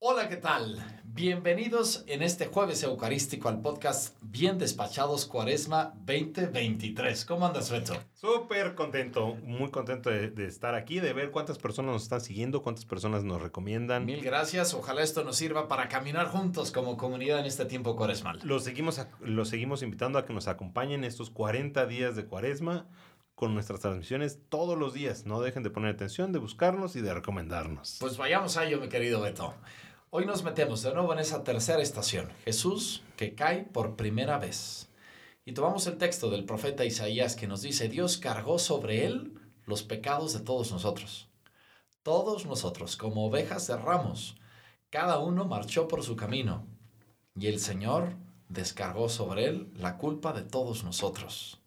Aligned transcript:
Hola, 0.00 0.28
¿qué 0.28 0.36
tal? 0.36 0.78
Bienvenidos 1.02 2.04
en 2.06 2.22
este 2.22 2.46
jueves 2.46 2.84
eucarístico 2.84 3.48
al 3.48 3.60
podcast 3.60 4.16
Bien 4.22 4.56
Despachados 4.56 5.26
Cuaresma 5.26 5.92
2023. 6.06 7.24
¿Cómo 7.24 7.44
andas, 7.44 7.68
Beto? 7.72 7.94
Súper 8.14 8.76
contento, 8.76 9.34
muy 9.42 9.72
contento 9.72 10.08
de, 10.08 10.30
de, 10.30 10.46
estar 10.46 10.76
aquí, 10.76 11.00
de 11.00 11.12
ver 11.12 11.32
cuántas 11.32 11.58
personas 11.58 11.94
nos 11.94 12.04
están 12.04 12.20
siguiendo, 12.20 12.62
cuántas 12.62 12.84
personas 12.84 13.24
nos 13.24 13.42
recomiendan. 13.42 14.04
Mil 14.04 14.22
gracias, 14.22 14.72
ojalá 14.72 15.02
esto 15.02 15.24
nos 15.24 15.34
sirva 15.34 15.66
para 15.66 15.88
caminar 15.88 16.28
juntos 16.28 16.70
como 16.70 16.96
comunidad 16.96 17.40
en 17.40 17.46
este 17.46 17.64
tiempo 17.64 17.96
cuaresmal. 17.96 18.38
Los 18.44 18.62
seguimos, 18.62 19.04
los 19.18 19.48
seguimos 19.48 19.82
invitando 19.82 20.20
a 20.20 20.24
que 20.24 20.32
nos 20.32 20.46
acompañen 20.46 21.02
estos 21.02 21.30
40 21.30 21.86
días 21.86 22.14
de 22.14 22.24
Cuaresma 22.24 22.86
con 23.34 23.54
nuestras 23.54 23.80
transmisiones 23.80 24.40
todos 24.48 24.78
los 24.78 24.94
días. 24.94 25.26
No 25.26 25.40
dejen 25.40 25.64
de 25.64 25.70
poner 25.70 25.94
atención, 25.94 26.32
de 26.32 26.38
buscarnos 26.38 26.96
y 26.96 27.00
de 27.00 27.14
recomendarnos. 27.14 27.96
Pues 28.00 28.16
vayamos 28.16 28.56
a 28.56 28.64
ello, 28.64 28.80
mi 28.80 28.88
querido 28.88 29.20
Beto. 29.20 29.54
Hoy 30.10 30.24
nos 30.24 30.42
metemos 30.42 30.82
de 30.82 30.94
nuevo 30.94 31.12
en 31.12 31.18
esa 31.18 31.44
tercera 31.44 31.82
estación, 31.82 32.30
Jesús 32.46 33.02
que 33.18 33.34
cae 33.34 33.64
por 33.64 33.94
primera 33.94 34.38
vez. 34.38 34.88
Y 35.44 35.52
tomamos 35.52 35.86
el 35.86 35.98
texto 35.98 36.30
del 36.30 36.46
profeta 36.46 36.86
Isaías 36.86 37.36
que 37.36 37.46
nos 37.46 37.60
dice, 37.60 37.90
Dios 37.90 38.16
cargó 38.16 38.58
sobre 38.58 39.04
él 39.04 39.34
los 39.66 39.82
pecados 39.82 40.32
de 40.32 40.40
todos 40.40 40.72
nosotros. 40.72 41.28
Todos 42.02 42.46
nosotros, 42.46 42.96
como 42.96 43.26
ovejas 43.26 43.66
de 43.66 43.76
ramos, 43.76 44.36
cada 44.88 45.18
uno 45.18 45.44
marchó 45.44 45.88
por 45.88 46.02
su 46.02 46.16
camino, 46.16 46.66
y 47.34 47.48
el 47.48 47.60
Señor 47.60 48.16
descargó 48.48 49.10
sobre 49.10 49.44
él 49.44 49.70
la 49.74 49.98
culpa 49.98 50.32
de 50.32 50.42
todos 50.42 50.84
nosotros. 50.84 51.60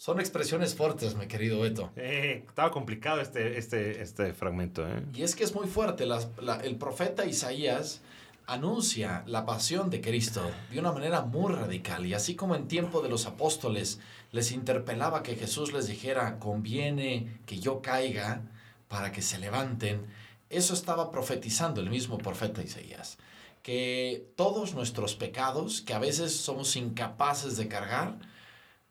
Son 0.00 0.18
expresiones 0.18 0.74
fuertes, 0.74 1.14
mi 1.14 1.26
querido 1.26 1.60
Beto. 1.60 1.90
Eh, 1.94 2.44
estaba 2.48 2.70
complicado 2.70 3.20
este, 3.20 3.58
este, 3.58 4.00
este 4.00 4.32
fragmento. 4.32 4.88
¿eh? 4.88 5.04
Y 5.12 5.24
es 5.24 5.36
que 5.36 5.44
es 5.44 5.54
muy 5.54 5.66
fuerte. 5.66 6.06
La, 6.06 6.26
la, 6.40 6.56
el 6.56 6.76
profeta 6.76 7.26
Isaías 7.26 8.00
anuncia 8.46 9.22
la 9.26 9.44
pasión 9.44 9.90
de 9.90 10.00
Cristo 10.00 10.40
de 10.72 10.80
una 10.80 10.92
manera 10.92 11.20
muy 11.20 11.52
radical. 11.52 12.06
Y 12.06 12.14
así 12.14 12.34
como 12.34 12.54
en 12.54 12.66
tiempo 12.66 13.02
de 13.02 13.10
los 13.10 13.26
apóstoles 13.26 14.00
les 14.32 14.52
interpelaba 14.52 15.22
que 15.22 15.36
Jesús 15.36 15.74
les 15.74 15.86
dijera, 15.86 16.38
conviene 16.38 17.38
que 17.44 17.58
yo 17.58 17.82
caiga 17.82 18.40
para 18.88 19.12
que 19.12 19.20
se 19.20 19.38
levanten, 19.38 20.06
eso 20.48 20.72
estaba 20.72 21.10
profetizando 21.10 21.82
el 21.82 21.90
mismo 21.90 22.16
profeta 22.16 22.62
Isaías. 22.62 23.18
Que 23.62 24.32
todos 24.34 24.72
nuestros 24.74 25.14
pecados, 25.14 25.82
que 25.82 25.92
a 25.92 25.98
veces 25.98 26.34
somos 26.34 26.74
incapaces 26.76 27.58
de 27.58 27.68
cargar, 27.68 28.16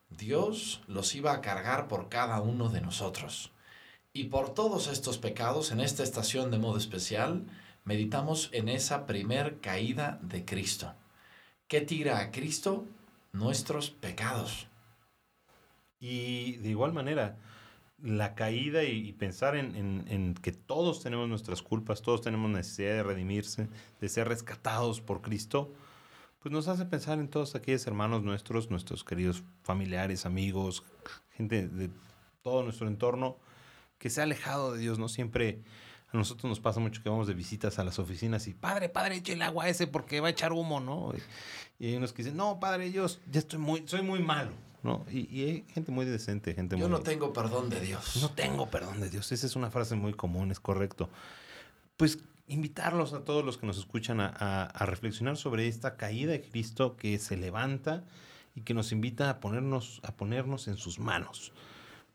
Dios 0.10 0.82
los 0.88 1.16
iba 1.16 1.34
a 1.34 1.42
cargar 1.42 1.88
por 1.88 2.10
cada 2.10 2.42
uno 2.42 2.70
de 2.70 2.82
nosotros. 2.82 3.52
Y 4.12 4.26
por 4.26 4.54
todos 4.54 4.88
estos 4.88 5.18
pecados, 5.18 5.72
en 5.72 5.80
esta 5.80 6.04
estación 6.04 6.52
de 6.52 6.58
modo 6.58 6.78
especial, 6.78 7.46
meditamos 7.86 8.50
en 8.52 8.70
esa 8.70 9.06
primer 9.06 9.60
caída 9.60 10.20
de 10.22 10.46
Cristo. 10.46 10.94
¿Qué 11.68 11.82
tira 11.82 12.20
a 12.20 12.32
Cristo? 12.32 12.86
Nuestros 13.32 13.92
pecados. 13.92 14.68
Y 16.00 16.58
de 16.58 16.70
igual 16.70 16.94
manera, 16.94 17.38
la 18.02 18.34
caída 18.34 18.84
y, 18.84 19.12
pensar 19.14 19.56
en, 19.56 20.36
que 20.42 20.52
todos 20.52 21.04
tenemos 21.04 21.28
nuestras 21.28 21.62
culpas, 21.62 22.02
todos 22.02 22.22
tenemos 22.22 22.50
necesidad 22.50 22.94
de 22.94 23.04
redimirse, 23.04 23.68
de 24.00 24.10
ser 24.10 24.28
rescatados 24.28 25.02
por 25.02 25.22
Cristo, 25.22 25.72
pues 26.40 26.54
nos 26.54 26.68
hace 26.68 26.86
pensar 26.86 27.20
en 27.20 27.28
todos 27.28 27.56
aquellos 27.56 27.86
hermanos 27.86 28.24
nuestros, 28.24 28.70
nuestros 28.70 29.04
queridos 29.04 29.44
familiares, 29.64 30.26
amigos, 30.26 30.84
gente 31.36 31.68
de 31.68 31.90
todo 32.42 32.64
nuestro 32.64 32.88
entorno 32.88 33.38
que 33.98 34.10
se 34.10 34.22
ha 34.22 34.24
alejado 34.24 34.74
de 34.74 34.80
Dios, 34.80 34.98
¿no? 34.98 35.10
Siempre 35.10 35.60
a 36.12 36.18
nosotros 36.18 36.50
nos 36.50 36.60
pasa 36.60 36.80
mucho 36.80 37.04
que 37.04 37.10
vamos 37.10 37.28
de 37.28 37.34
visitas 37.34 37.78
a 37.78 37.84
las 37.84 38.00
oficinas 38.00 38.48
y, 38.48 38.54
padre, 38.54 38.90
padre, 38.90 39.18
eche 39.18 39.34
el 39.34 39.42
agua 39.42 39.68
ese 39.68 39.86
porque 39.86 40.22
va 40.22 40.28
a 40.28 40.32
echar 40.32 40.54
humo, 40.54 40.80
¿no? 40.80 41.14
Y, 41.80 41.88
hay 41.88 41.96
unos 41.96 42.14
que 42.14 42.24
dicen, 42.24 42.38
no, 42.38 42.60
padre, 42.60 42.92
yo 42.92 43.06
ya 43.30 43.40
estoy 43.40 43.60
muy, 43.60 43.84
soy 43.86 44.02
muy 44.02 44.22
malo, 44.22 44.52
¿no? 44.82 45.06
Y, 45.12 45.30
y 45.30 45.44
hay 45.44 45.66
gente 45.74 45.92
muy 45.92 46.06
decente, 46.06 46.54
gente 46.54 46.78
yo 46.78 46.88
muy... 46.88 46.98
no 46.98 47.04
tengo 47.04 47.32
perdón 47.34 47.70
de 47.70 47.82
Dios. 47.82 48.18
No 48.22 48.32
tengo 48.32 48.70
perdón 48.70 49.02
de 49.02 49.10
Dios. 49.10 49.32
Esa 49.32 49.46
es 49.46 49.56
una 49.56 49.70
frase 49.70 49.96
muy 49.96 50.14
común, 50.14 50.52
es 50.52 50.60
correcto. 50.60 51.10
Pues 51.98 52.20
invitarlos 52.50 53.14
a 53.14 53.24
todos 53.24 53.46
los 53.46 53.58
que 53.58 53.66
nos 53.66 53.78
escuchan 53.78 54.20
a, 54.20 54.28
a, 54.28 54.64
a, 54.66 54.86
reflexionar 54.86 55.38
sobre 55.38 55.68
esta 55.68 55.96
caída 55.96 56.34
de 56.34 56.42
Cristo 56.42 56.98
que 56.98 57.18
se 57.20 57.38
levanta 57.38 58.04
y 58.56 58.62
que 58.62 58.74
nos 58.74 58.92
invita 58.92 59.30
a 59.30 59.40
ponernos, 59.40 60.02
a 60.04 60.12
ponernos 60.12 60.68
en 60.68 60.76
sus 60.76 61.00
manos, 61.00 61.54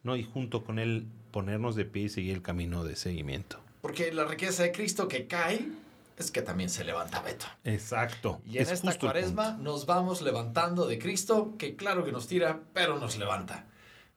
¿no? 0.02 0.16
Y 0.16 0.24
junto 0.24 0.64
con 0.64 0.78
Él 0.78 1.06
ponernos 1.30 1.76
de 1.76 1.84
pie 1.84 2.04
y 2.04 2.08
seguir 2.08 2.34
el 2.34 2.42
camino 2.42 2.84
de 2.84 2.96
seguimiento. 2.96 3.58
Porque 3.80 4.12
la 4.12 4.24
riqueza 4.24 4.62
de 4.62 4.72
Cristo 4.72 5.08
que 5.08 5.26
cae 5.26 5.68
es 6.16 6.30
que 6.30 6.42
también 6.42 6.70
se 6.70 6.84
levanta 6.84 7.20
Beto. 7.20 7.46
Exacto. 7.64 8.40
Y 8.46 8.58
en 8.58 8.62
es 8.62 8.70
esta 8.70 8.96
cuaresma 8.98 9.56
nos 9.60 9.86
vamos 9.86 10.22
levantando 10.22 10.86
de 10.86 10.98
Cristo, 10.98 11.54
que 11.58 11.76
claro 11.76 12.04
que 12.04 12.12
nos 12.12 12.28
tira, 12.28 12.60
pero 12.72 12.98
nos 12.98 13.18
levanta. 13.18 13.66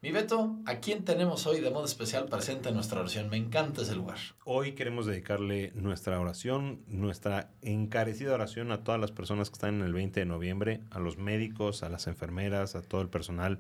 Mi 0.07 0.13
Beto, 0.13 0.55
¿a 0.65 0.75
quién 0.75 1.03
tenemos 1.03 1.47
hoy 1.47 1.59
de 1.59 1.69
modo 1.69 1.83
especial 1.83 2.29
presente 2.29 2.69
en 2.69 2.75
nuestra 2.75 3.01
oración? 3.01 3.29
Me 3.29 3.35
encanta 3.35 3.81
ese 3.81 3.93
lugar. 3.93 4.17
Hoy 4.45 4.71
queremos 4.71 5.05
dedicarle 5.05 5.73
nuestra 5.75 6.17
oración, 6.17 6.81
nuestra 6.87 7.51
encarecida 7.61 8.33
oración 8.33 8.71
a 8.71 8.85
todas 8.85 9.01
las 9.01 9.11
personas 9.11 9.49
que 9.49 9.55
están 9.55 9.75
en 9.75 9.81
el 9.81 9.91
20 9.91 10.21
de 10.21 10.25
noviembre, 10.25 10.79
a 10.91 10.99
los 10.99 11.17
médicos, 11.17 11.83
a 11.83 11.89
las 11.89 12.07
enfermeras, 12.07 12.73
a 12.75 12.81
todo 12.83 13.01
el 13.01 13.09
personal, 13.09 13.59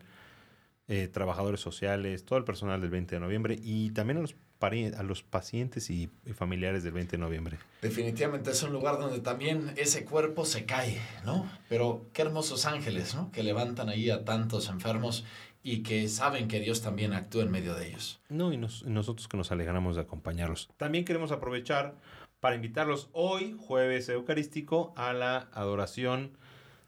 eh, 0.87 1.09
trabajadores 1.09 1.59
sociales, 1.59 2.23
todo 2.23 2.39
el 2.39 2.45
personal 2.45 2.79
del 2.79 2.91
20 2.91 3.15
de 3.15 3.19
noviembre 3.19 3.59
y 3.61 3.89
también 3.89 4.19
a 4.19 4.21
los, 4.21 4.37
a 4.61 5.03
los 5.03 5.23
pacientes 5.23 5.89
y, 5.89 6.09
y 6.25 6.31
familiares 6.31 6.81
del 6.81 6.93
20 6.93 7.11
de 7.11 7.17
noviembre. 7.17 7.57
Definitivamente 7.81 8.51
es 8.51 8.63
un 8.63 8.71
lugar 8.71 8.97
donde 8.97 9.19
también 9.19 9.73
ese 9.75 10.05
cuerpo 10.05 10.45
se 10.45 10.63
cae, 10.63 10.97
¿no? 11.25 11.51
Pero 11.67 12.05
qué 12.13 12.21
hermosos 12.21 12.65
ángeles, 12.65 13.15
¿no? 13.15 13.33
Que 13.33 13.43
levantan 13.43 13.89
ahí 13.89 14.09
a 14.09 14.23
tantos 14.23 14.69
enfermos 14.69 15.25
y 15.67 15.83
que 15.83 16.07
saben 16.07 16.47
que 16.47 16.61
Dios 16.61 16.81
también 16.81 17.11
actúa 17.11 17.43
en 17.43 17.51
medio 17.51 17.75
de 17.75 17.89
ellos. 17.89 18.21
No, 18.29 18.53
y, 18.53 18.57
nos, 18.57 18.83
y 18.83 18.89
nosotros 18.89 19.27
que 19.27 19.35
nos 19.35 19.51
alegramos 19.51 19.97
de 19.97 20.03
acompañarlos. 20.03 20.69
También 20.77 21.03
queremos 21.03 21.33
aprovechar 21.33 21.95
para 22.39 22.55
invitarlos 22.55 23.09
hoy, 23.11 23.53
jueves 23.59 24.07
eucarístico, 24.07 24.93
a 24.95 25.11
la 25.11 25.49
adoración 25.51 26.37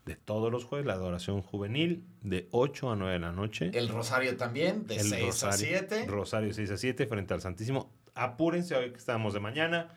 de 0.05 0.15
todos 0.15 0.49
los 0.49 0.63
jueves, 0.63 0.87
la 0.87 0.93
adoración 0.93 1.41
juvenil, 1.41 2.05
de 2.21 2.47
8 2.51 2.91
a 2.91 2.95
9 2.95 3.11
de 3.11 3.19
la 3.19 3.33
noche. 3.33 3.69
El 3.73 3.89
rosario 3.89 4.37
también, 4.37 4.87
de 4.87 4.95
El 4.95 5.09
6 5.09 5.25
rosario, 5.25 5.75
a 5.75 5.79
7. 5.81 6.05
Rosario 6.07 6.53
6 6.53 6.71
a 6.71 6.77
7, 6.77 7.05
frente 7.05 7.33
al 7.33 7.41
Santísimo. 7.41 7.91
Apúrense 8.15 8.75
hoy 8.77 8.91
que 8.91 8.97
estamos 8.97 9.33
de 9.33 9.41
mañana. 9.41 9.89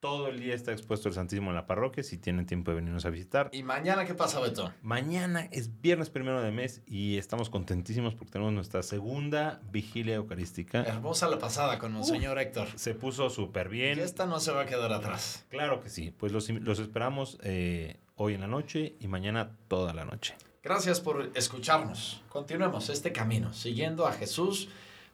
Todo 0.00 0.28
el 0.28 0.40
día 0.40 0.54
está 0.54 0.72
expuesto 0.72 1.08
el 1.08 1.14
Santísimo 1.14 1.50
en 1.50 1.56
la 1.56 1.66
parroquia, 1.66 2.02
si 2.02 2.16
tienen 2.16 2.46
tiempo 2.46 2.70
de 2.70 2.76
venirnos 2.76 3.04
a 3.04 3.10
visitar. 3.10 3.50
¿Y 3.52 3.62
mañana 3.62 4.06
qué 4.06 4.14
pasa, 4.14 4.40
Beto? 4.40 4.72
Mañana 4.80 5.46
es 5.52 5.82
viernes 5.82 6.08
primero 6.08 6.40
de 6.40 6.50
mes 6.50 6.80
y 6.86 7.18
estamos 7.18 7.50
contentísimos 7.50 8.14
porque 8.14 8.32
tenemos 8.32 8.54
nuestra 8.54 8.82
segunda 8.82 9.60
vigilia 9.70 10.14
eucarística. 10.14 10.84
Hermosa 10.84 11.28
la 11.28 11.38
pasada 11.38 11.78
con 11.78 11.92
Monseñor 11.92 12.38
Uf, 12.38 12.42
Héctor. 12.42 12.68
Se 12.76 12.94
puso 12.94 13.28
súper 13.28 13.68
bien. 13.68 13.98
Y 13.98 14.00
esta 14.00 14.24
no 14.24 14.40
se 14.40 14.52
va 14.52 14.62
a 14.62 14.66
quedar 14.66 14.90
atrás. 14.90 15.44
Claro 15.50 15.82
que 15.82 15.90
sí. 15.90 16.14
Pues 16.16 16.32
los, 16.32 16.48
los 16.48 16.78
esperamos 16.78 17.38
eh, 17.42 17.98
hoy 18.16 18.32
en 18.32 18.40
la 18.40 18.46
noche 18.46 18.96
y 19.00 19.06
mañana 19.06 19.58
toda 19.68 19.92
la 19.92 20.06
noche. 20.06 20.34
Gracias 20.62 20.98
por 21.00 21.30
escucharnos. 21.34 22.22
Continuemos 22.30 22.88
este 22.88 23.12
camino, 23.12 23.52
siguiendo 23.52 24.06
a 24.06 24.12
Jesús 24.12 24.70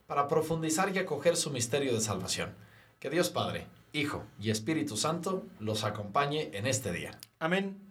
para 0.07 0.29
profundizar 0.29 0.95
y 0.95 0.99
acoger 1.01 1.37
su 1.37 1.51
misterio 1.51 1.93
de 1.93 2.01
salvación. 2.01 2.55
Que 3.01 3.11
Dios 3.11 3.31
Padre, 3.31 3.67
Hijo 3.97 4.25
y 4.39 4.51
Espíritu 4.51 4.97
Santo 4.97 5.47
los 5.59 5.85
acompañe 5.85 6.51
en 6.53 6.67
este 6.67 6.93
día. 6.93 7.19
Amén. 7.39 7.86